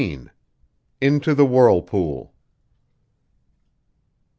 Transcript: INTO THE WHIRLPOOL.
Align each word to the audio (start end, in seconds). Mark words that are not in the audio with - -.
INTO 0.99 1.35
THE 1.35 1.45
WHIRLPOOL. 1.45 2.33